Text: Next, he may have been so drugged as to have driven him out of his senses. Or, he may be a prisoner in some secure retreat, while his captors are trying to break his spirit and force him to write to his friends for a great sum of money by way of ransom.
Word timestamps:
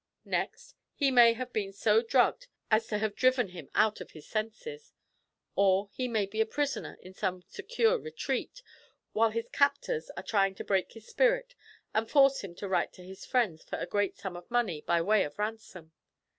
Next, 0.25 0.73
he 0.95 1.11
may 1.11 1.33
have 1.33 1.53
been 1.53 1.71
so 1.71 2.01
drugged 2.01 2.47
as 2.71 2.87
to 2.87 2.97
have 2.97 3.13
driven 3.15 3.49
him 3.49 3.69
out 3.75 4.01
of 4.01 4.09
his 4.09 4.27
senses. 4.27 4.93
Or, 5.55 5.91
he 5.93 6.07
may 6.07 6.25
be 6.25 6.41
a 6.41 6.45
prisoner 6.47 6.97
in 7.03 7.13
some 7.13 7.43
secure 7.43 7.99
retreat, 7.99 8.63
while 9.13 9.29
his 9.29 9.47
captors 9.51 10.09
are 10.17 10.23
trying 10.23 10.55
to 10.55 10.63
break 10.63 10.93
his 10.93 11.05
spirit 11.07 11.53
and 11.93 12.09
force 12.09 12.43
him 12.43 12.55
to 12.55 12.67
write 12.67 12.93
to 12.93 13.03
his 13.03 13.27
friends 13.27 13.63
for 13.63 13.77
a 13.77 13.85
great 13.85 14.17
sum 14.17 14.35
of 14.35 14.49
money 14.49 14.81
by 14.81 15.03
way 15.03 15.23
of 15.23 15.37
ransom. 15.37 15.91